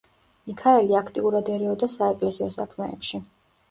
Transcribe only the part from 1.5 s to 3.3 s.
ერეოდა საეკლესიო საქმეებში.